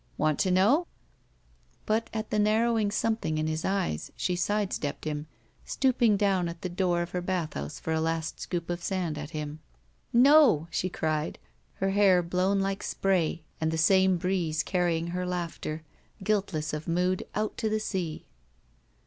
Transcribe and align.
"Want 0.17 0.39
to 0.39 0.49
know?" 0.49 0.87
But 1.85 2.09
at 2.11 2.31
the 2.31 2.39
narrowing 2.39 2.89
scmiething 2.89 3.37
in 3.37 3.45
his 3.45 3.63
eyes 3.63 4.11
she 4.15 4.35
sidestepped 4.35 5.05
him, 5.05 5.27
stooping 5.63 6.17
down 6.17 6.49
at 6.49 6.63
the 6.63 6.69
door 6.69 7.03
of 7.03 7.11
her 7.11 7.21
bathhouse 7.21 7.79
for 7.79 7.93
a 7.93 8.01
last 8.01 8.39
scoop 8.39 8.71
of 8.71 8.81
sand 8.83 9.19
at 9.19 9.29
him. 9.29 9.59
"No," 10.11 10.67
she 10.71 10.89
cried, 10.89 11.37
her 11.75 11.91
hair 11.91 12.23
blown 12.23 12.59
like 12.61 12.81
spray 12.81 13.43
and 13.61 13.69
the 13.69 13.77
same 13.77 14.17
breeze 14.17 14.63
carrying 14.63 15.05
her 15.09 15.23
laughter, 15.23 15.83
guiltless 16.23 16.73
of 16.73 16.87
mood, 16.87 17.23
out 17.35 17.55
to 17.59 17.79
sea. 17.79 18.25